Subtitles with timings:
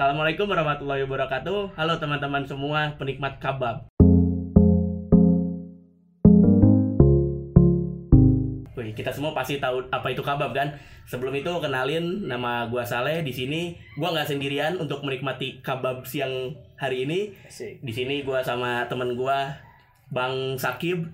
[0.00, 1.76] Assalamualaikum warahmatullahi wabarakatuh.
[1.76, 3.84] Halo teman-teman semua penikmat kabab.
[8.80, 10.72] Wih, kita semua pasti tahu apa itu kabab kan?
[11.04, 13.76] Sebelum itu kenalin nama gua Saleh di sini.
[14.00, 17.36] Gua nggak sendirian untuk menikmati kabab siang hari ini.
[17.84, 19.52] Di sini gua sama temen gua
[20.08, 21.12] Bang Sakib.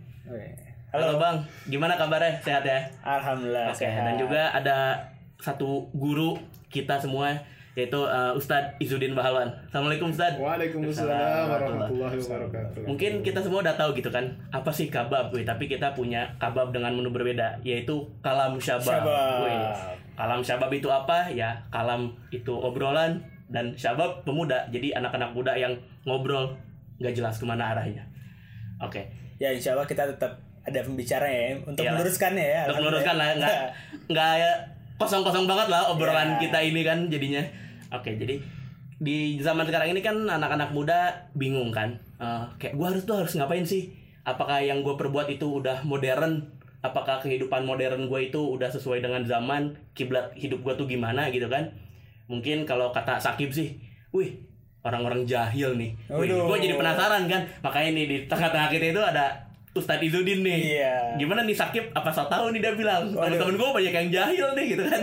[0.95, 2.39] Halo, Bang, gimana kabarnya?
[2.39, 2.87] Sehat ya?
[3.03, 4.07] Alhamdulillah Oke, sehat.
[4.07, 5.11] dan juga ada
[5.43, 6.39] satu guru
[6.71, 7.35] kita semua
[7.77, 9.53] yaitu uh, Ustadz Izudin Bahalwan.
[9.69, 10.41] Assalamualaikum Ustadz.
[10.41, 12.89] Waalaikumsalam warahmatullahi wabarakatuh.
[12.89, 15.45] Mungkin kita semua udah tahu gitu kan apa sih kabab, wih.
[15.45, 19.05] Tapi kita punya kabab dengan menu berbeda, yaitu kalam syabab.
[19.05, 19.45] Syabab.
[19.45, 19.61] Wih.
[20.17, 21.29] Kalam syabab itu apa?
[21.29, 23.21] Ya, kalam itu obrolan
[23.53, 24.65] dan syabab pemuda.
[24.73, 25.77] Jadi anak-anak muda yang
[26.09, 26.57] ngobrol
[26.97, 28.01] nggak jelas ke mana arahnya.
[28.81, 29.05] Oke,
[29.37, 30.33] Ya insya Allah kita tetap
[30.65, 32.01] ada pembicara ya untuk Iyalah.
[32.01, 32.61] meluruskannya ya.
[32.73, 33.57] untuk meluruskan lah, nggak
[34.09, 34.51] nggak ya
[34.97, 36.49] kosong-kosong banget lah obrolan Ya.
[36.49, 37.45] kita ini kan jadinya.
[37.93, 38.43] Oke, jadi
[38.97, 43.33] di zaman sekarang ini kan anak-anak muda bingung kan, Eh, kayak gue harus tuh harus
[43.37, 43.93] ngapain sih?
[44.25, 46.49] Apakah yang gue perbuat itu udah modern?
[46.81, 49.77] Apakah kehidupan modern gue itu udah sesuai dengan zaman?
[49.93, 51.69] Kiblat hidup gue tuh gimana gitu kan?
[52.27, 53.77] Mungkin kalau kata Sakib sih,
[54.17, 54.33] wih
[54.81, 55.93] orang-orang jahil nih.
[56.09, 57.45] Wih, gue jadi penasaran kan.
[57.61, 59.27] Makanya nih di tengah-tengah kita itu ada
[59.77, 60.81] Ustadz Izudin nih.
[60.81, 60.97] Iya.
[61.21, 61.93] Gimana nih Sakib?
[61.93, 63.13] Apa so tahu nih dia bilang?
[63.13, 65.03] Temen-temen gue banyak yang jahil nih gitu kan.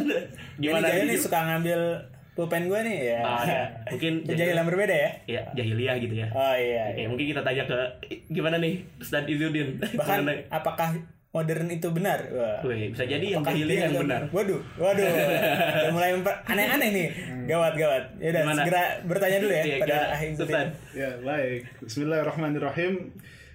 [0.58, 1.80] Gimana Gimana ini suka ngambil
[2.34, 3.20] pulpen gue nih ya.
[3.22, 3.64] Ah, ya.
[3.88, 5.10] Mungkin Jahil yang berbeda ya.
[5.30, 6.28] ya jahiliyah gitu ya.
[6.30, 6.90] Oh iya.
[6.90, 7.08] Oke, iya.
[7.08, 7.78] mungkin kita tanya ke
[8.28, 9.78] gimana nih Ustadz Izudin.
[10.00, 10.34] Bahkan Gimana?
[10.50, 10.90] apakah
[11.30, 12.20] modern itu benar?
[12.30, 12.62] Wah.
[12.64, 14.22] Wih, bisa jadi yang Apakah jahiliyah dia yang itu- benar.
[14.30, 15.06] Waduh, waduh.
[15.78, 17.08] Udah mulai memper- aneh-aneh nih.
[17.46, 18.04] Gawat, gawat.
[18.18, 19.98] Ya udah segera bertanya dulu ya Iya, pada
[20.32, 20.74] Ustadz.
[20.94, 21.62] Ya, baik.
[21.82, 22.94] Bismillahirrahmanirrahim.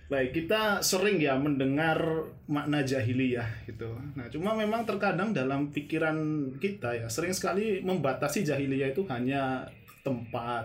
[0.08, 2.00] Baik, kita sering ya mendengar
[2.48, 3.92] makna jahiliyah gitu.
[4.16, 6.16] Nah, cuma memang terkadang dalam pikiran
[6.56, 9.68] kita ya sering sekali membatasi jahiliyah itu hanya
[10.00, 10.64] tempat,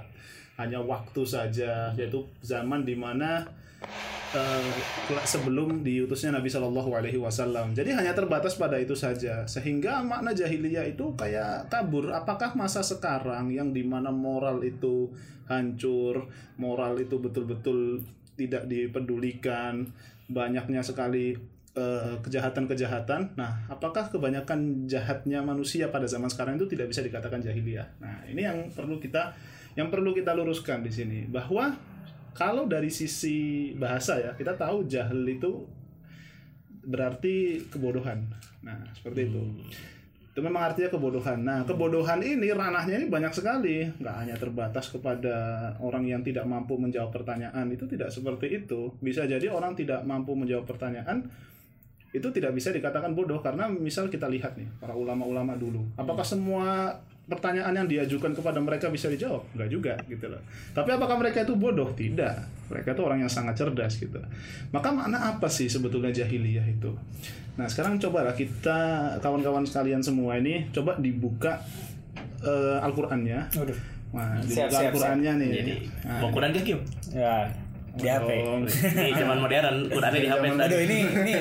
[0.55, 3.43] hanya waktu saja, yaitu zaman di mana
[4.31, 4.71] eh,
[5.27, 7.75] sebelum diutusnya Nabi Shallallahu Alaihi Wasallam.
[7.75, 12.15] Jadi hanya terbatas pada itu saja, sehingga makna jahiliyah itu kayak kabur.
[12.15, 15.11] Apakah masa sekarang yang di mana moral itu
[15.51, 17.99] hancur, moral itu betul-betul
[18.39, 19.87] tidak dipedulikan,
[20.29, 21.35] banyaknya sekali
[21.73, 23.37] eh, kejahatan-kejahatan.
[23.37, 27.87] Nah, apakah kebanyakan jahatnya manusia pada zaman sekarang itu tidak bisa dikatakan jahiliyah?
[28.01, 29.33] Nah, ini yang perlu kita
[29.73, 31.73] yang perlu kita luruskan di sini bahwa
[32.33, 35.65] kalau dari sisi bahasa ya kita tahu jahil itu
[36.83, 38.27] berarti kebodohan.
[38.61, 39.41] Nah seperti itu.
[40.33, 41.45] Itu memang artinya kebodohan.
[41.45, 43.85] Nah kebodohan ini ranahnya ini banyak sekali.
[44.01, 45.35] Nggak hanya terbatas kepada
[45.77, 47.69] orang yang tidak mampu menjawab pertanyaan.
[47.69, 48.97] Itu tidak seperti itu.
[48.97, 51.29] Bisa jadi orang tidak mampu menjawab pertanyaan
[52.13, 56.93] itu tidak bisa dikatakan bodoh karena misal kita lihat nih para ulama-ulama dulu apakah semua
[57.23, 60.43] pertanyaan yang diajukan kepada mereka bisa dijawab enggak juga gitu loh
[60.75, 62.35] tapi apakah mereka itu bodoh tidak
[62.67, 64.19] mereka itu orang yang sangat cerdas gitu
[64.69, 66.91] maka makna apa sih sebetulnya jahiliyah itu
[67.55, 68.75] nah sekarang cobalah kita
[69.23, 71.63] kawan-kawan sekalian semua ini coba dibuka
[72.43, 73.77] eh, Al-Qur'annya Waduh.
[74.11, 75.73] nah Siap, dibuka Al-Qur'annya nih Jadi,
[76.03, 76.79] Nah, mau Quran gak Kim?
[77.13, 77.47] Ya,
[77.93, 78.25] di HP.
[78.41, 78.65] dong.
[78.65, 80.43] Di zaman modern, Qurannya di HP.
[80.49, 81.33] Aduh ini ini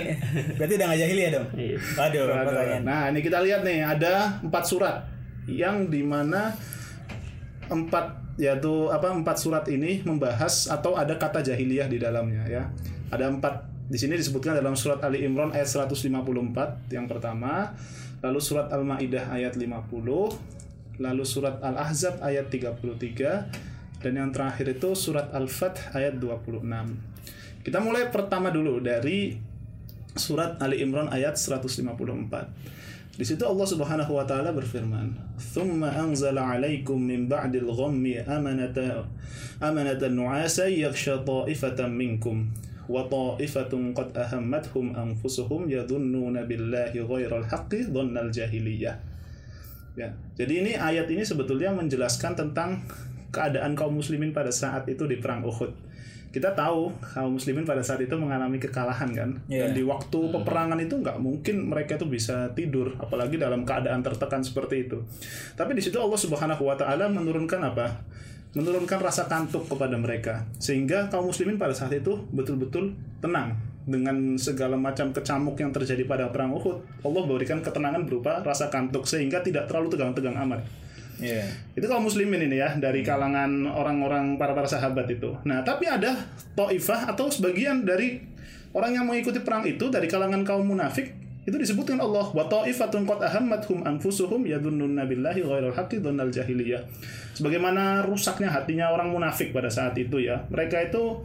[0.54, 1.46] berarti udah gak jahiliyah dong.
[1.56, 1.76] Iya.
[1.96, 2.80] Waduh, Aduh.
[2.84, 5.00] Nah, ini kita lihat nih ada empat surat
[5.50, 6.54] yang di mana
[7.66, 12.64] empat yaitu apa empat surat ini membahas atau ada kata jahiliyah di dalamnya ya.
[13.12, 13.54] Ada empat
[13.92, 16.08] di sini disebutkan dalam surat Ali Imran ayat 154
[16.96, 17.76] yang pertama,
[18.24, 19.68] lalu surat Al-Maidah ayat 50,
[20.96, 26.64] lalu surat Al-Ahzab ayat 33 dan yang terakhir itu surat Al-Fath ayat 26.
[27.62, 29.36] Kita mulai pertama dulu dari
[30.16, 31.84] surat Ali Imran ayat 154.
[33.12, 39.04] Di situ Allah Subhanahu wa taala berfirman, "Tsumma anzala 'alaikum min ba'dil ghammi amanata
[39.60, 42.48] amanatan nu'asa yaghsha ta'ifatan minkum
[42.88, 48.96] wa ta'ifatun qad ahammathum anfusuhum yadhunnuna billahi ghairal haqqi dhannal jahiliyah."
[49.92, 50.08] Ya.
[50.40, 52.80] Jadi ini ayat ini sebetulnya menjelaskan tentang
[53.28, 55.91] keadaan kaum muslimin pada saat itu di perang Uhud.
[56.32, 59.30] Kita tahu kaum muslimin pada saat itu mengalami kekalahan kan.
[59.52, 59.68] Iya.
[59.68, 64.40] Dan di waktu peperangan itu nggak mungkin mereka itu bisa tidur apalagi dalam keadaan tertekan
[64.40, 65.04] seperti itu.
[65.52, 68.00] Tapi di situ Allah Subhanahu wa taala menurunkan apa?
[68.56, 74.78] Menurunkan rasa kantuk kepada mereka sehingga kaum muslimin pada saat itu betul-betul tenang dengan segala
[74.78, 77.04] macam kecamuk yang terjadi pada perang Uhud.
[77.04, 80.62] Allah memberikan ketenangan berupa rasa kantuk sehingga tidak terlalu tegang-tegang amat.
[81.20, 81.44] Iya.
[81.76, 85.34] Itu kaum muslimin ini ya dari kalangan orang-orang para para sahabat itu.
[85.44, 86.16] Nah, tapi ada
[86.56, 88.22] taifah atau sebagian dari
[88.72, 91.12] orang yang mengikuti perang itu dari kalangan kaum munafik
[91.42, 96.86] itu disebutkan Allah wa ta'ifatun qad ahammathum anfusuhum yadhunnuna billahi ghairal haqqi dhannal jahiliyah.
[97.34, 100.46] Sebagaimana rusaknya hatinya orang munafik pada saat itu ya.
[100.46, 101.18] Mereka itu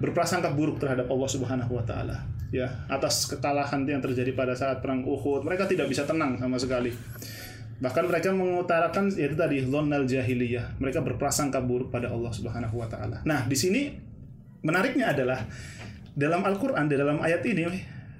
[0.00, 5.04] berprasangka buruk terhadap Allah Subhanahu wa taala ya atas kekalahan yang terjadi pada saat perang
[5.04, 5.44] Uhud.
[5.44, 6.90] Mereka tidak bisa tenang sama sekali.
[7.80, 10.76] Bahkan mereka mengutarakan yaitu tadi dhannal jahiliyah.
[10.76, 13.24] Mereka berprasangka buruk pada Allah Subhanahu wa taala.
[13.24, 13.88] Nah, di sini
[14.60, 15.48] menariknya adalah
[16.12, 17.64] dalam Al-Qur'an di dalam ayat ini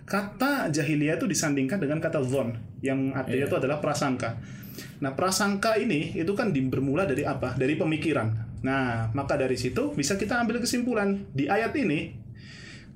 [0.09, 4.41] kata jahiliyah itu disandingkan dengan kata zon yang artinya itu adalah prasangka.
[5.05, 7.53] Nah, prasangka ini itu kan bermula dari apa?
[7.57, 8.33] Dari pemikiran.
[8.61, 12.19] Nah, maka dari situ bisa kita ambil kesimpulan di ayat ini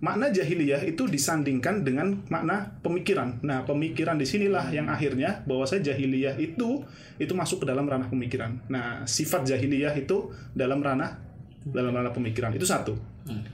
[0.00, 3.40] makna jahiliyah itu disandingkan dengan makna pemikiran.
[3.42, 6.82] Nah, pemikiran di sinilah yang akhirnya bahwa saya jahiliyah itu
[7.16, 8.58] itu masuk ke dalam ranah pemikiran.
[8.66, 11.20] Nah, sifat jahiliyah itu dalam ranah
[11.64, 12.92] dalam ranah pemikiran itu satu.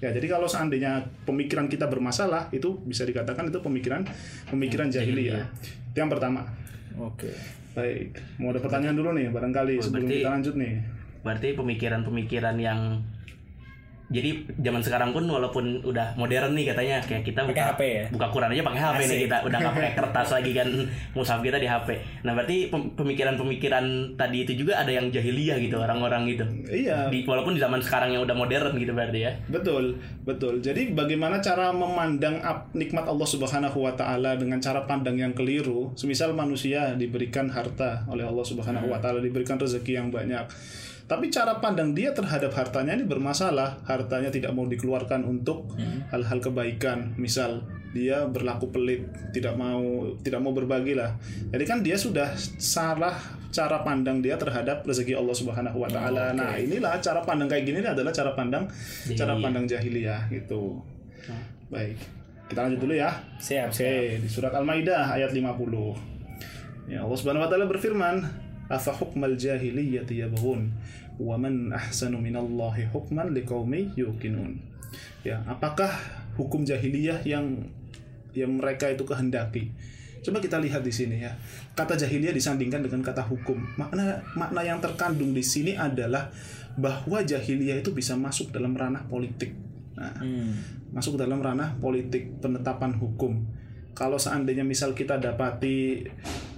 [0.02, 4.02] Ya, jadi kalau seandainya pemikiran kita bermasalah itu bisa dikatakan itu pemikiran
[4.50, 5.46] pemikiran jahiliyah.
[5.94, 6.42] Itu yang pertama.
[6.98, 7.30] Oke.
[7.70, 10.74] Baik, mau ada pertanyaan dulu nih barangkali sebelum berarti- kita lanjut nih.
[11.20, 12.98] berarti pemikiran-pemikiran yang
[14.10, 18.04] jadi zaman sekarang pun walaupun udah modern nih katanya kayak kita buka HP ya?
[18.10, 19.22] buka Quran aja pakai HP nih Asik.
[19.30, 20.68] kita udah nggak pakai kertas lagi kan
[21.14, 21.88] mushaf kita di HP.
[22.26, 23.84] Nah berarti pem- pemikiran-pemikiran
[24.18, 26.42] tadi itu juga ada yang jahiliyah gitu orang-orang gitu.
[26.66, 29.32] Iya, Di, walaupun di zaman sekarang yang udah modern gitu berarti ya.
[29.46, 30.58] Betul, betul.
[30.58, 32.42] Jadi bagaimana cara memandang
[32.74, 35.94] nikmat Allah Subhanahu wa taala dengan cara pandang yang keliru?
[35.94, 40.50] Semisal manusia diberikan harta oleh Allah Subhanahu wa taala, diberikan rezeki yang banyak.
[41.10, 43.82] Tapi cara pandang dia terhadap hartanya ini bermasalah.
[43.82, 45.74] Hartanya tidak mau dikeluarkan untuk
[46.14, 47.18] hal-hal kebaikan.
[47.18, 51.18] Misal dia berlaku pelit, tidak mau tidak mau berbagi lah.
[51.50, 52.30] Jadi kan dia sudah
[52.62, 53.18] salah
[53.50, 56.30] cara pandang dia terhadap rezeki Allah Subhanahu wa taala.
[56.30, 58.70] Nah, inilah cara pandang kayak gini adalah cara pandang
[59.18, 60.78] cara pandang jahiliyah gitu.
[61.66, 61.98] Baik.
[62.50, 63.10] Kita lanjut dulu ya.
[63.38, 64.22] Siap, Oke, siap.
[64.22, 66.90] di surat Al-Maidah ayat 50.
[66.90, 68.26] Ya, Allah Subhanahu wa taala berfirman,
[68.70, 70.70] "Afa hukmal jahiliyyati yabghun
[71.18, 74.56] wa man ahsanu minallahi hukman liqaumi yuqinun."
[75.26, 75.90] Ya, apakah
[76.38, 77.68] hukum jahiliyah yang
[78.32, 79.74] yang mereka itu kehendaki?
[80.20, 81.32] Coba kita lihat di sini ya.
[81.72, 83.56] Kata jahiliyah disandingkan dengan kata hukum.
[83.80, 86.28] Makna makna yang terkandung di sini adalah
[86.76, 89.56] bahwa jahiliyah itu bisa masuk dalam ranah politik.
[89.96, 90.54] Nah, Hmm.
[90.92, 93.44] masuk dalam ranah politik penetapan hukum.
[93.96, 96.06] Kalau seandainya misal kita dapati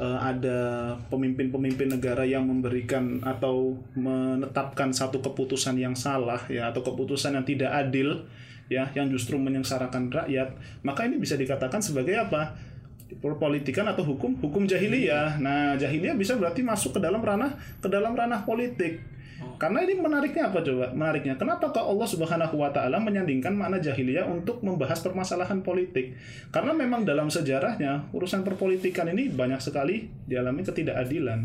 [0.03, 0.59] eh, ada
[1.07, 7.71] pemimpin-pemimpin negara yang memberikan atau menetapkan satu keputusan yang salah ya atau keputusan yang tidak
[7.71, 8.27] adil
[8.67, 12.73] ya yang justru menyengsarakan rakyat, maka ini bisa dikatakan sebagai apa?
[13.21, 15.37] politikan atau hukum hukum jahiliyah.
[15.37, 17.53] Nah, jahiliyah bisa berarti masuk ke dalam ranah
[17.85, 19.05] ke dalam ranah politik.
[19.57, 20.93] Karena ini menariknya apa coba?
[20.93, 26.15] Menariknya kenapa kok Allah Subhanahu wa taala menyandingkan makna jahiliyah untuk membahas permasalahan politik?
[26.53, 31.41] Karena memang dalam sejarahnya urusan perpolitikan ini banyak sekali dialami ketidakadilan.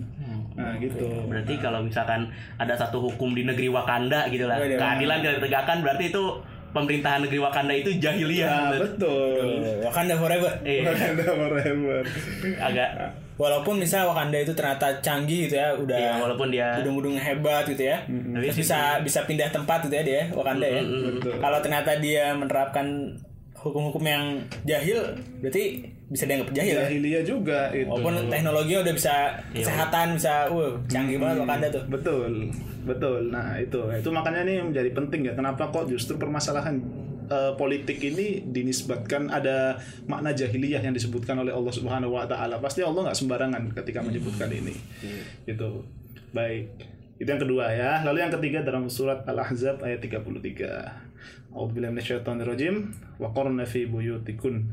[0.57, 1.05] Nah, gitu.
[1.29, 4.79] Berarti kalau misalkan ada satu hukum di negeri Wakanda gitu lah, Waduh.
[4.79, 6.25] keadilan tidak ditegakkan berarti itu
[6.75, 8.75] pemerintahan negeri Wakanda itu jahiliyah.
[8.75, 9.63] Nah, betul.
[9.83, 10.51] Wakanda forever.
[10.61, 12.01] Iya, Wakanda forever.
[12.59, 12.89] agak
[13.37, 17.85] Walaupun misalnya Wakanda itu ternyata canggih gitu ya, udah ya, walaupun dia gedung-gedung hebat gitu
[17.85, 18.01] ya.
[18.09, 20.81] Tapi Terus bisa bisa pindah tempat gitu ya dia Wakanda ya.
[20.81, 21.37] Betul.
[21.37, 23.13] Kalau ternyata dia menerapkan
[23.69, 24.99] hukum-hukum yang jahil,
[25.43, 26.83] berarti bisa dianggap jahil ya.
[26.87, 27.91] Jahiliyah juga itu.
[27.91, 29.15] Walaupun teknologinya udah bisa
[29.51, 31.83] kesehatan bisa, uh canggih banget Wakanda tuh.
[31.91, 32.31] Betul,
[32.87, 33.21] betul.
[33.29, 35.33] Nah itu, itu makanya ini menjadi penting ya.
[35.35, 36.79] Kenapa kok justru permasalahan
[37.27, 39.75] eh, politik ini dinisbatkan ada
[40.07, 42.57] makna jahiliyah yang disebutkan oleh Allah Subhanahu Wa Taala.
[42.63, 44.73] Pasti Allah nggak sembarangan ketika menyebutkan ini.
[45.43, 45.83] Gitu.
[46.31, 46.96] Baik.
[47.17, 48.05] Itu yang kedua ya.
[48.05, 51.49] Lalu yang ketiga dalam surat Al-Ahzab ayat 33.
[51.49, 52.75] A'udzubillahi minasyaitonirrajim.
[53.17, 54.69] Wa qarna fi buyutikun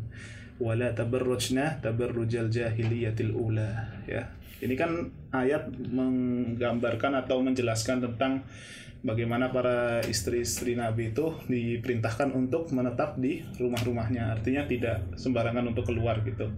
[0.60, 4.28] wa la tabarrujna tabarrujal jahiliyatil ula ya.
[4.62, 8.46] Ini kan ayat menggambarkan atau menjelaskan tentang
[9.04, 14.40] bagaimana para istri-istri Nabi itu diperintahkan untuk menetap di rumah-rumahnya.
[14.40, 16.48] Artinya tidak sembarangan untuk keluar gitu.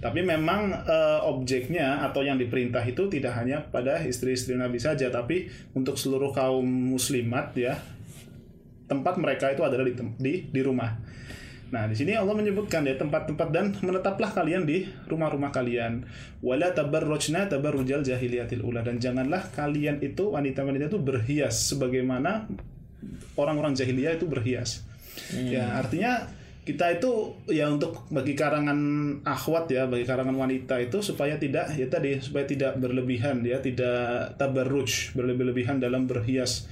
[0.00, 5.52] Tapi memang eh, objeknya atau yang diperintah itu tidak hanya pada istri-istri Nabi saja, tapi
[5.76, 7.76] untuk seluruh kaum muslimat ya.
[8.90, 10.98] Tempat mereka itu adalah di di, di rumah.
[11.70, 16.02] Nah, di sini Allah menyebutkan ya tempat-tempat dan menetaplah kalian di rumah-rumah kalian.
[16.42, 22.50] Wala tabarrujna tabarrujal jahiliyatil ula dan janganlah kalian itu wanita-wanita itu berhias sebagaimana
[23.38, 24.82] orang-orang jahiliyah itu berhias.
[25.30, 26.26] Ya, artinya
[26.66, 28.78] kita itu ya untuk bagi karangan
[29.22, 34.34] akhwat ya, bagi karangan wanita itu supaya tidak ya tadi supaya tidak berlebihan ya, tidak
[34.36, 36.66] tabarruj, berlebih-lebihan dalam berhias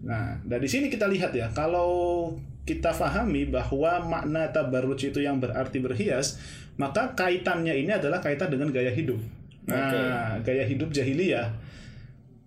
[0.00, 2.32] Nah, dari sini kita lihat ya, kalau
[2.64, 6.40] kita pahami bahwa makna tabarruj itu yang berarti berhias,
[6.80, 9.20] maka kaitannya ini adalah kaitan dengan gaya hidup.
[9.68, 11.52] Nah, gaya hidup jahiliyah.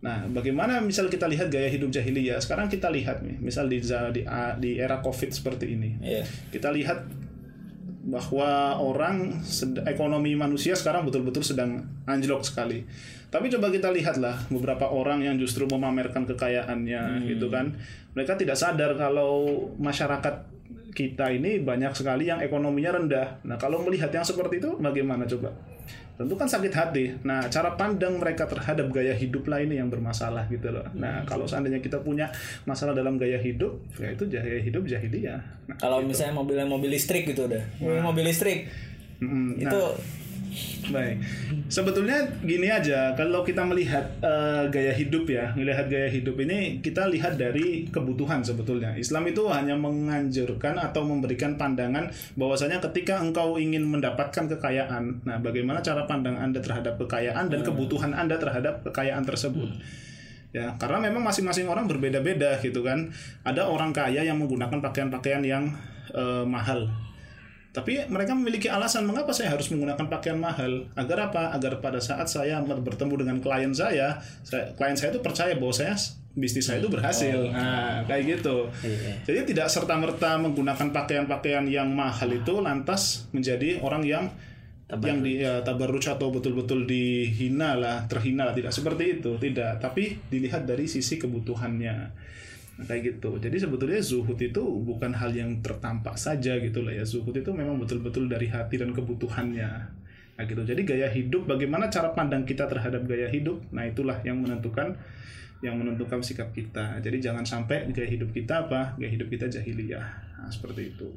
[0.04, 2.42] Nah, bagaimana misal kita lihat gaya hidup jahiliyah?
[2.44, 4.22] Sekarang kita lihat nih, misal di di,
[4.60, 5.96] di era Covid seperti ini.
[6.04, 6.28] Iya.
[6.52, 7.23] Kita lihat
[8.04, 9.40] bahwa orang
[9.88, 12.84] ekonomi manusia sekarang betul-betul sedang anjlok sekali.
[13.34, 17.74] Tapi coba kita lihatlah beberapa orang yang justru memamerkan kekayaannya gitu kan.
[18.14, 20.53] Mereka tidak sadar kalau masyarakat
[20.94, 23.44] kita ini banyak sekali yang ekonominya rendah.
[23.44, 25.52] Nah, kalau melihat yang seperti itu bagaimana coba?
[26.14, 27.10] Tentu kan sakit hati.
[27.26, 30.86] Nah, cara pandang mereka terhadap gaya hidup lah ini yang bermasalah gitu loh.
[30.94, 32.30] Nah, kalau seandainya kita punya
[32.70, 35.42] masalah dalam gaya hidup, ya itu gaya hidup jahiliyah.
[35.68, 37.66] Nah, Kalau misalnya mobilnya mobil listrik gitu udah.
[37.82, 38.70] Mobil listrik
[39.24, 39.82] mm, nah, itu
[40.92, 41.18] Baik.
[41.72, 47.10] Sebetulnya gini aja, kalau kita melihat eh, gaya hidup ya, melihat gaya hidup ini kita
[47.10, 48.94] lihat dari kebutuhan sebetulnya.
[48.94, 55.82] Islam itu hanya menganjurkan atau memberikan pandangan bahwasanya ketika engkau ingin mendapatkan kekayaan, nah bagaimana
[55.82, 59.70] cara pandang Anda terhadap kekayaan dan kebutuhan Anda terhadap kekayaan tersebut.
[60.54, 63.10] Ya, karena memang masing-masing orang berbeda-beda gitu kan.
[63.42, 65.74] Ada orang kaya yang menggunakan pakaian-pakaian yang
[66.14, 66.94] eh, mahal,
[67.74, 70.86] tapi mereka memiliki alasan mengapa saya harus menggunakan pakaian mahal.
[70.94, 71.58] Agar apa?
[71.58, 75.98] Agar pada saat saya bertemu dengan klien saya, saya klien saya itu percaya bahwa saya
[76.38, 77.50] bisnis saya itu berhasil.
[77.50, 78.70] Nah, kayak gitu.
[78.86, 79.26] Iya.
[79.26, 84.30] Jadi tidak serta-merta menggunakan pakaian-pakaian yang mahal itu lantas menjadi orang yang
[84.94, 89.82] yang di ya, tabarruj atau betul-betul dihina lah, terhina lah, tidak seperti itu, tidak.
[89.82, 92.14] Tapi dilihat dari sisi kebutuhannya.
[92.74, 93.38] Nah, kayak gitu.
[93.38, 97.06] Jadi sebetulnya zuhud itu bukan hal yang tertampak saja gitu lah ya.
[97.06, 99.72] Zuhud itu memang betul-betul dari hati dan kebutuhannya.
[100.34, 100.66] Nah gitu.
[100.66, 104.98] Jadi gaya hidup, bagaimana cara pandang kita terhadap gaya hidup, nah itulah yang menentukan
[105.62, 106.98] yang menentukan sikap kita.
[107.00, 108.98] Jadi jangan sampai gaya hidup kita apa?
[108.98, 110.06] Gaya hidup kita jahiliyah.
[110.42, 111.08] Nah, seperti itu.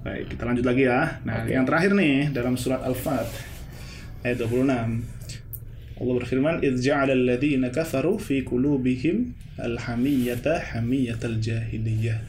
[0.00, 1.20] Baik, kita lanjut lagi ya.
[1.28, 3.57] Nah, yang terakhir nih dalam surat Al-Fat
[4.22, 5.04] ayat 26.
[5.98, 12.22] Allah berfirman, "Idz ja'ala alladziina kafaru fi qulubihim al-hamiyyata hamiyatal jahiliyah."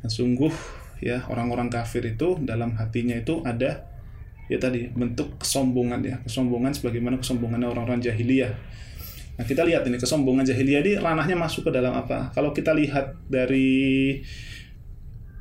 [0.00, 0.52] Nah, sungguh
[1.04, 3.84] ya orang-orang kafir itu dalam hatinya itu ada
[4.48, 8.56] ya tadi bentuk kesombongan ya, kesombongan sebagaimana kesombongannya orang-orang jahiliyah.
[9.38, 12.32] Nah, kita lihat ini kesombongan jahiliyah ini ranahnya masuk ke dalam apa?
[12.32, 14.18] Kalau kita lihat dari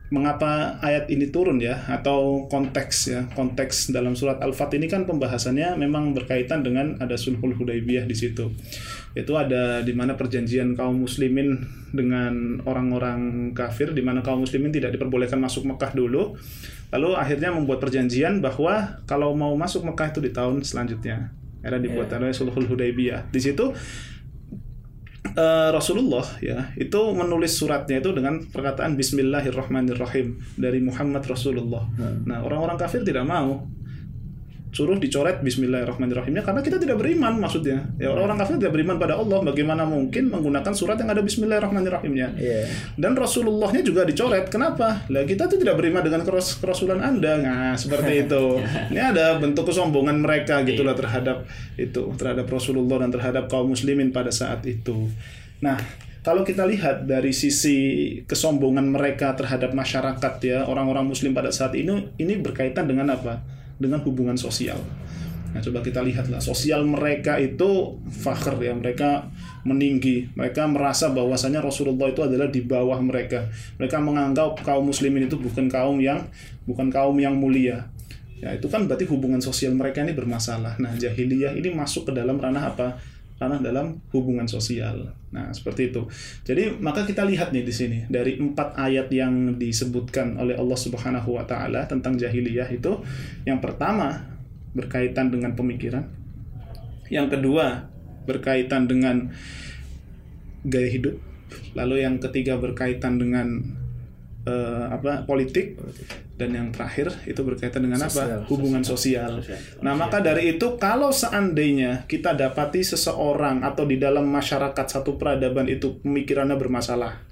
[0.07, 5.75] mengapa ayat ini turun ya atau konteks ya konteks dalam surat Al-Fat ini kan pembahasannya
[5.75, 8.47] memang berkaitan dengan ada sulhul hudaybiyah di situ.
[9.11, 11.59] Itu ada di mana perjanjian kaum muslimin
[11.91, 16.39] dengan orang-orang kafir di mana kaum muslimin tidak diperbolehkan masuk Mekah dulu.
[16.87, 21.35] Lalu akhirnya membuat perjanjian bahwa kalau mau masuk Mekah itu di tahun selanjutnya.
[21.59, 23.27] Era dibuat oleh sulhul hudaybiyah.
[23.27, 23.75] Di situ
[25.37, 31.85] eh, Rasulullah ya itu menulis suratnya itu dengan perkataan Bismillahirrahmanirrahim dari Muhammad Rasulullah.
[32.25, 33.76] Nah orang-orang kafir tidak mau
[34.71, 37.87] suruh dicoret Bismillahirrahmanirrahimnya karena kita tidak beriman maksudnya.
[37.97, 39.39] Ya orang-orang kafir tidak beriman pada Allah.
[39.41, 42.27] Bagaimana mungkin menggunakan surat yang ada Bismillahirrahmanirrahimnya?
[42.35, 42.61] Iya.
[42.99, 44.51] Dan Rasulullahnya juga dicoret.
[44.51, 45.07] Kenapa?
[45.07, 47.39] Lah kita tuh tidak beriman dengan keras kerasulan Anda.
[47.39, 48.59] Nah, seperti itu.
[48.91, 51.47] Ini ada bentuk kesombongan mereka gitulah terhadap
[51.79, 55.07] itu, terhadap Rasulullah dan terhadap kaum muslimin pada saat itu.
[55.63, 55.79] Nah,
[56.27, 57.77] kalau kita lihat dari sisi
[58.27, 63.56] kesombongan mereka terhadap masyarakat ya, orang-orang muslim pada saat ini ini berkaitan dengan apa?
[63.77, 64.81] Dengan hubungan sosial.
[65.53, 69.31] Nah, coba kita lihatlah sosial mereka itu fakhr ya, mereka
[69.63, 70.27] meninggi.
[70.35, 73.47] Mereka merasa bahwasanya Rasulullah itu adalah di bawah mereka.
[73.79, 76.27] Mereka menganggap kaum muslimin itu bukan kaum yang
[76.67, 77.87] bukan kaum yang mulia.
[78.37, 80.77] Ya, itu kan berarti hubungan sosial mereka ini bermasalah.
[80.77, 83.01] Nah, jahiliyah ini masuk ke dalam ranah apa?
[83.37, 85.13] Ranah dalam hubungan sosial.
[85.29, 86.09] Nah, seperti itu.
[86.41, 91.37] Jadi, maka kita lihat nih di sini dari empat ayat yang disebutkan oleh Allah Subhanahu
[91.37, 92.97] wa taala tentang jahiliyah itu
[93.45, 94.25] yang pertama
[94.73, 96.05] berkaitan dengan pemikiran.
[97.13, 97.87] Yang kedua
[98.25, 99.31] berkaitan dengan
[100.67, 101.15] gaya hidup.
[101.77, 103.63] Lalu yang ketiga berkaitan dengan
[104.47, 105.27] eh, apa?
[105.27, 105.75] politik
[106.39, 108.47] dan yang terakhir itu berkaitan dengan Sosial, apa?
[108.47, 109.41] Hubungan sosial.
[109.41, 109.59] Sosial.
[109.83, 115.65] Nah, maka dari itu kalau seandainya kita dapati seseorang atau di dalam masyarakat satu peradaban
[115.65, 117.25] itu pemikirannya bermasalah.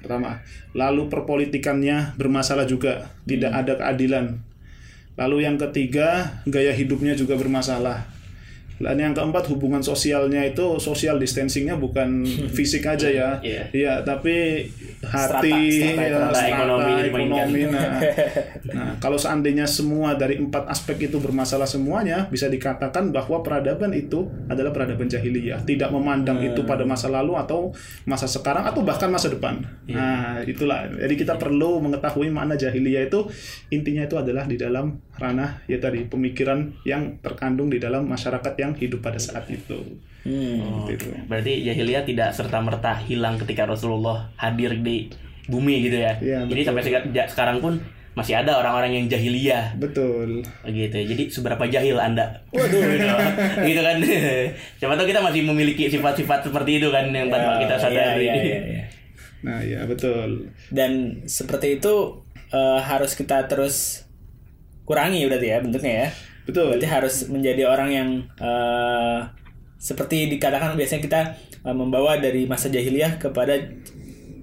[0.00, 0.44] Pertama,
[0.76, 4.40] lalu perpolitikannya bermasalah juga, tidak ada keadilan.
[5.14, 8.13] Lalu yang ketiga, gaya hidupnya juga bermasalah.
[8.74, 12.26] Dan yang keempat hubungan sosialnya itu social distancingnya bukan
[12.56, 13.62] fisik aja ya, Iya.
[13.70, 14.66] iya tapi
[15.04, 15.52] hati,
[15.84, 17.60] Strata, strata ya, strata Ekonomi ekonomi.
[17.68, 17.90] Nah,
[18.76, 24.26] nah, kalau seandainya semua dari empat aspek itu bermasalah semuanya, bisa dikatakan bahwa peradaban itu
[24.48, 27.70] adalah peradaban jahiliyah, tidak memandang itu pada masa lalu atau
[28.08, 29.60] masa sekarang atau bahkan masa depan.
[29.92, 30.88] Nah, itulah.
[30.88, 33.28] Jadi kita perlu mengetahui makna jahiliyah itu
[33.68, 38.63] intinya itu adalah di dalam ranah ya tadi pemikiran yang terkandung di dalam masyarakat yang
[38.72, 40.00] hidup pada saat itu.
[40.24, 40.88] Hmm.
[40.88, 41.12] Gitu.
[41.28, 45.12] Berarti jahiliyah tidak serta merta hilang ketika Rasulullah hadir di
[45.44, 46.16] bumi gitu ya.
[46.16, 46.82] Iya, Jadi sampai
[47.28, 47.76] sekarang pun
[48.14, 50.46] masih ada orang-orang yang jahiliyah Betul.
[50.64, 51.04] gitu ya.
[51.04, 52.46] Jadi seberapa jahil Anda?
[52.54, 53.06] Waduh gitu,
[53.68, 53.96] gitu kan.
[54.80, 58.24] Siapa tahu kita masih memiliki sifat-sifat seperti itu kan yang tanpa kita sadari.
[58.30, 58.84] Iya, iya, iya.
[59.44, 60.48] Nah, ya betul.
[60.72, 64.06] Dan seperti itu eh, harus kita terus
[64.86, 66.08] kurangi berarti ya bentuknya ya.
[66.44, 66.76] Betul.
[66.76, 68.08] Berarti harus menjadi orang yang
[68.40, 69.20] eh,
[69.80, 71.20] seperti dikatakan biasanya kita
[71.64, 73.56] eh, membawa dari masa jahiliyah kepada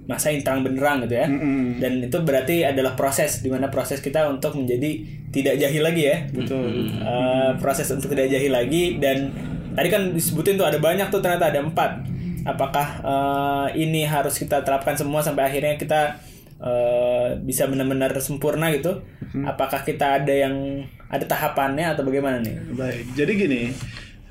[0.10, 1.28] masa yang terang benderang gitu ya.
[1.30, 1.78] Mm-mm.
[1.78, 6.18] Dan itu berarti adalah proses di mana proses kita untuk menjadi tidak jahil lagi ya.
[6.28, 6.90] Betul.
[6.90, 9.32] Eh, proses untuk tidak jahil lagi dan
[9.72, 11.92] tadi kan disebutin tuh ada banyak tuh ternyata ada empat.
[12.44, 16.18] Apakah eh, ini harus kita terapkan semua sampai akhirnya kita
[16.60, 19.06] eh, bisa benar-benar sempurna gitu?
[19.48, 22.56] Apakah kita ada yang ada tahapannya atau bagaimana nih?
[22.72, 23.62] Baik, jadi gini,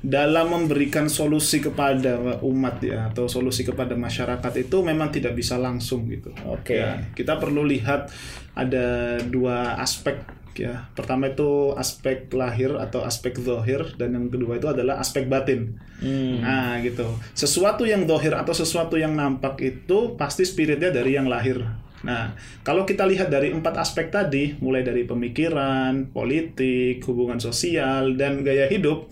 [0.01, 6.09] dalam memberikan solusi kepada umat ya atau solusi kepada masyarakat itu memang tidak bisa langsung
[6.09, 6.33] gitu.
[6.49, 6.81] Oke.
[6.81, 8.09] Ya, kita perlu lihat
[8.57, 10.25] ada dua aspek
[10.57, 10.89] ya.
[10.97, 15.77] Pertama itu aspek lahir atau aspek zohir dan yang kedua itu adalah aspek batin.
[16.01, 16.41] Hmm.
[16.41, 17.05] Nah gitu.
[17.37, 21.61] Sesuatu yang dohir atau sesuatu yang nampak itu pasti spiritnya dari yang lahir.
[22.01, 22.33] Nah,
[22.65, 28.65] kalau kita lihat dari empat aspek tadi, mulai dari pemikiran, politik, hubungan sosial, dan gaya
[28.69, 29.09] hidup,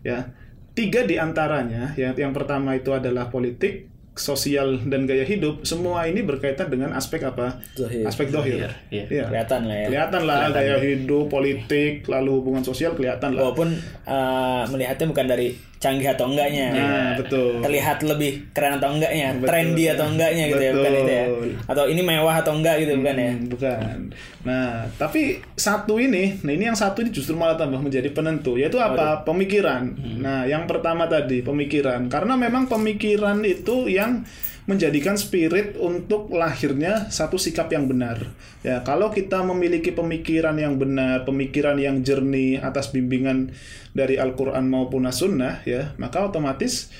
[0.00, 0.32] ya
[0.72, 6.20] tiga di antaranya, ya, yang pertama itu adalah politik, sosial, dan gaya hidup, semua ini
[6.24, 7.60] berkaitan dengan aspek apa?
[7.76, 8.04] Zohir.
[8.04, 8.68] Aspek dohir.
[8.92, 9.04] Iya.
[9.08, 9.24] Iya.
[9.28, 9.86] Kelihatan lah ya.
[9.88, 13.48] Kelihatan lah gaya hidup, politik, lalu hubungan sosial kelihatan lah.
[13.48, 13.68] Walaupun
[14.04, 16.68] eh, melihatnya bukan dari canggih atau enggaknya.
[16.76, 17.64] Nah, betul.
[17.64, 19.48] terlihat lebih keren atau enggaknya, Betul.
[19.48, 21.24] trendy atau enggaknya gitu ya, bukan itu ya.
[21.24, 21.48] Betul.
[21.72, 23.32] Atau ini mewah atau enggak gitu bukan ya.
[23.32, 23.96] Hmm, bukan.
[24.44, 24.68] Nah,
[25.00, 29.24] tapi satu ini, nah ini yang satu ini justru malah tambah menjadi penentu, yaitu apa?
[29.24, 29.88] Pemikiran.
[30.20, 34.20] Nah, yang pertama tadi pemikiran, karena memang pemikiran itu yang
[34.68, 38.32] menjadikan spirit untuk lahirnya satu sikap yang benar.
[38.60, 43.56] Ya, kalau kita memiliki pemikiran yang benar, pemikiran yang jernih atas bimbingan
[43.96, 46.92] dari Al-Qur'an maupun As-Sunnah ya, maka otomatis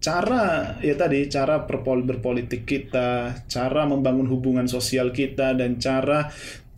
[0.00, 6.30] cara ya tadi cara berpol berpolitik kita, cara membangun hubungan sosial kita dan cara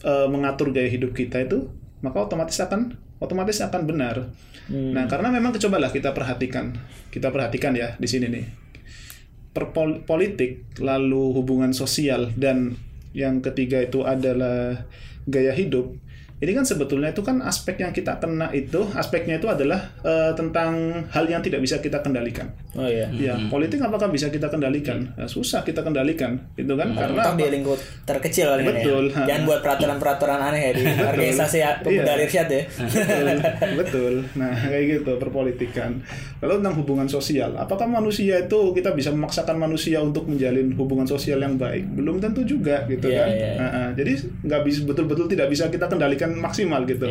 [0.02, 1.70] eh, mengatur gaya hidup kita itu
[2.02, 4.34] maka otomatis akan otomatis akan benar.
[4.70, 6.74] Nah, karena memang cobalah kita perhatikan.
[7.10, 8.61] Kita perhatikan ya di sini nih.
[9.52, 12.80] Perpol politik lalu hubungan sosial dan
[13.12, 14.88] yang ketiga itu adalah
[15.28, 15.92] gaya hidup.
[16.42, 20.74] Ini kan sebetulnya itu kan aspek yang kita kena itu aspeknya itu adalah eh, tentang
[21.06, 22.50] hal yang tidak bisa kita kendalikan.
[22.74, 23.06] Oh iya.
[23.14, 25.06] Ya, politik apakah bisa kita kendalikan?
[25.14, 29.04] Nah, susah kita kendalikan, itu kan karena Toh di lingkup terkecil paling kan Betul.
[29.06, 29.22] ya.
[29.30, 30.82] Jangan buat peraturan-peraturan aneh ya di
[31.14, 32.24] organisasi ya, pemuda Iya.
[32.26, 32.62] irsyad ya.
[32.66, 33.26] betul,
[33.78, 34.12] betul.
[34.34, 36.02] Nah, kayak gitu perpolitikan.
[36.42, 41.38] Lalu tentang hubungan sosial, apakah manusia itu kita bisa memaksakan manusia untuk menjalin hubungan sosial
[41.38, 41.86] yang baik?
[41.94, 43.28] Belum tentu juga, gitu Iya, kan.
[43.30, 43.52] iya, iya.
[43.60, 47.08] Nah, ah, jadi nggak bisa betul-betul tidak bisa kita kendalikan maksimal gitu.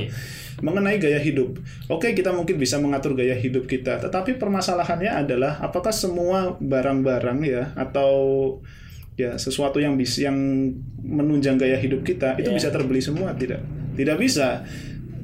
[0.62, 1.58] Mengenai gaya hidup,
[1.90, 7.64] oke kita mungkin bisa mengatur gaya hidup kita, tetapi permasalahannya adalah apakah semua barang-barang ya
[7.74, 8.12] atau
[9.18, 10.38] ya sesuatu yang bisa yang
[11.02, 12.58] menunjang gaya hidup kita itu Iya.
[12.58, 13.62] bisa terbeli semua tidak
[13.94, 14.64] tidak bisa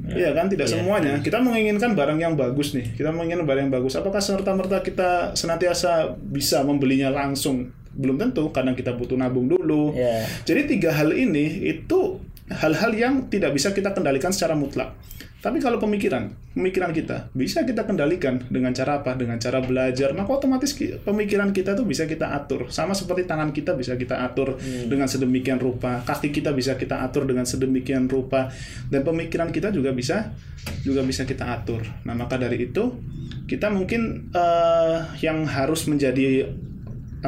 [0.08, 1.20] Iya kan, tidak semuanya.
[1.20, 2.96] Kita menginginkan barang yang bagus nih.
[2.96, 4.00] Kita menginginkan barang yang bagus.
[4.00, 7.76] Apakah serta merta kita senantiasa bisa membelinya langsung?
[7.92, 8.48] Belum tentu.
[8.56, 9.92] Kadang kita butuh nabung dulu.
[9.92, 10.24] Iya.
[10.48, 14.96] Jadi tiga hal ini itu hal-hal yang tidak bisa kita kendalikan secara mutlak.
[15.38, 19.14] Tapi kalau pemikiran, pemikiran kita bisa kita kendalikan dengan cara apa?
[19.14, 20.12] Dengan cara belajar.
[20.18, 22.74] Maka otomatis ki- pemikiran kita tuh bisa kita atur.
[22.74, 24.58] Sama seperti tangan kita bisa kita atur
[24.90, 28.50] dengan sedemikian rupa, kaki kita bisa kita atur dengan sedemikian rupa,
[28.90, 30.34] dan pemikiran kita juga bisa
[30.82, 31.86] juga bisa kita atur.
[32.04, 32.98] Nah maka dari itu
[33.46, 36.50] kita mungkin eh, yang harus menjadi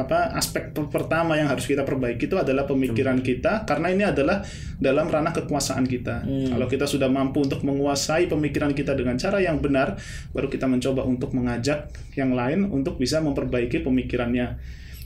[0.00, 4.40] apa aspek per- pertama yang harus kita perbaiki itu adalah pemikiran kita karena ini adalah
[4.80, 6.24] dalam ranah kekuasaan kita.
[6.24, 10.00] Kalau kita sudah mampu untuk menguasai pemikiran kita dengan cara yang benar,
[10.32, 14.56] baru kita mencoba untuk mengajak yang lain untuk bisa memperbaiki pemikirannya.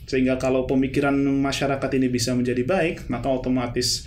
[0.05, 4.05] Sehingga kalau pemikiran masyarakat ini bisa menjadi baik, maka otomatis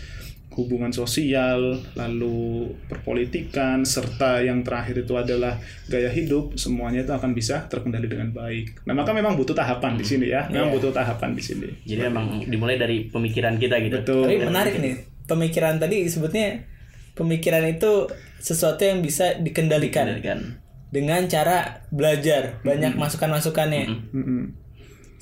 [0.59, 5.55] hubungan sosial, lalu perpolitikan, serta yang terakhir itu adalah
[5.87, 8.83] gaya hidup, semuanya itu akan bisa terkendali dengan baik.
[8.83, 10.51] Nah, maka memang butuh tahapan di sini ya.
[10.51, 10.77] Memang Iya.
[10.83, 11.68] butuh tahapan di sini.
[11.87, 14.03] Jadi memang dimulai dari pemikiran kita gitu.
[14.03, 14.27] Betul.
[14.27, 14.94] Tapi menarik nih,
[15.31, 16.66] pemikiran tadi disebutnya
[17.14, 18.11] pemikiran itu
[18.42, 20.59] sesuatu yang bisa dikendalikan Kan.
[20.90, 23.87] dengan cara belajar, banyak masukan-masukannya.
[24.11, 24.42] Mm-mm.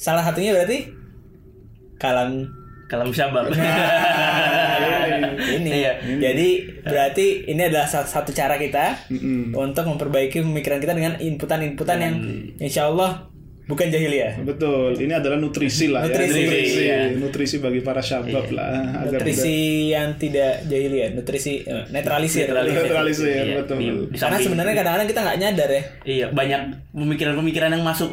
[0.00, 0.88] Salah satunya berarti
[2.00, 2.48] kalam
[2.86, 3.50] Kalam syabab.
[5.38, 5.70] ini.
[5.84, 5.92] Iya.
[6.02, 6.48] Jadi
[6.82, 9.52] berarti ini adalah satu cara kita Mm-mm.
[9.54, 12.14] untuk memperbaiki pemikiran kita dengan inputan-inputan yang
[12.58, 13.35] insya Allah
[13.66, 14.38] bukan jahiliyah.
[14.40, 16.46] Betul, ini adalah nutrisi lah Nutrisi, ya.
[16.46, 16.98] Nutrisi, iya.
[17.12, 18.70] nutrisi bagi para syabab lah.
[19.02, 19.56] Agar Nutrisi
[19.90, 22.46] yang tidak jahiliyah, nutrisi eh, netralisir.
[22.46, 23.76] tidak netralisir, Iya, betul.
[23.76, 25.82] di- di Karena sebenarnya kadang-kadang kita nggak nyadar ya.
[26.04, 26.60] Iya, banyak
[26.92, 28.10] pemikiran-pemikiran yang masuk.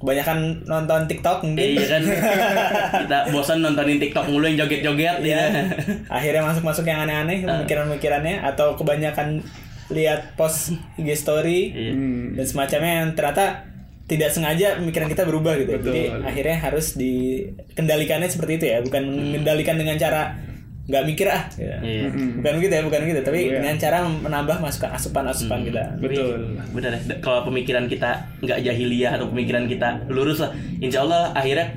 [0.00, 1.68] Kebanyakan nonton TikTok mungkin.
[1.70, 2.02] Iya kan.
[3.04, 5.36] Kita bosan nontonin TikTok mulu yang joget-joget Iya.
[5.44, 5.46] ya.
[6.08, 9.44] Akhirnya masuk-masuk yang aneh-aneh pemikiran-pemikirannya atau kebanyakan
[9.86, 11.92] lihat post IG story Iya.
[11.92, 12.24] Hmm.
[12.34, 13.73] dan semacamnya yang ternyata
[14.04, 15.80] tidak sengaja pemikiran kita berubah gitu.
[15.80, 20.36] Jadi akhirnya harus dikendalikannya seperti itu ya, bukan mengendalikan dengan cara
[20.84, 21.48] nggak mikir ah.
[21.56, 21.64] gitu.
[21.64, 22.12] Iya.
[22.12, 25.82] Bukan begitu ya, bukan gitu, tapi dengan cara menambah masukan asupan-asupan kita.
[25.96, 26.60] Betul.
[26.76, 27.00] Benar ya.
[27.24, 30.52] Kalau pemikiran kita nggak jahiliyah atau pemikiran kita lurus lah,
[30.84, 31.72] insya Allah akhirnya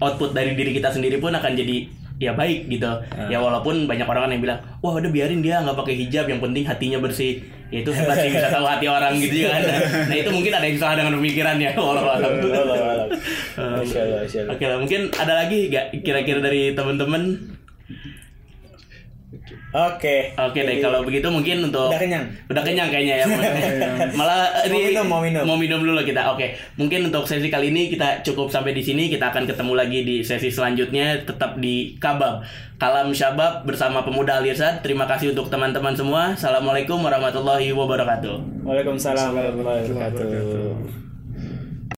[0.00, 2.88] output dari diri kita sendiri pun akan jadi ya baik gitu.
[3.28, 6.40] Ya walaupun banyak orang kan yang bilang, wah udah biarin dia nggak pakai hijab, yang
[6.40, 7.44] penting hatinya bersih.
[7.66, 9.58] Ya itu hebat sih bisa tahu hati orang gitu kan.
[10.10, 11.70] Nah itu mungkin ada yang salah dengan pemikirannya.
[13.58, 14.52] Masya Allah.
[14.54, 17.55] Oke lah, mungkin ada lagi gak kira-kira dari teman-teman?
[19.74, 20.32] Oke.
[20.38, 22.24] Oke deh, kalau begitu mungkin untuk Udah kenyang?
[22.46, 23.26] Udah kenyang kayaknya ya.
[24.18, 25.42] Malah Mau ini- minum, mau minum.
[25.42, 26.32] Mau minum dulu kita.
[26.32, 26.54] Oke.
[26.78, 29.10] Mungkin untuk sesi kali ini kita cukup sampai di sini.
[29.10, 32.46] Kita akan ketemu lagi di sesi selanjutnya tetap di Kabab.
[32.76, 34.80] Kalam Syabab bersama Pemuda Alirsad.
[34.80, 36.32] Terima kasih untuk teman-teman semua.
[36.32, 38.64] Assalamualaikum warahmatullahi wabarakatuh.
[38.64, 41.15] Waalaikumsalam warahmatullahi wabarakatuh.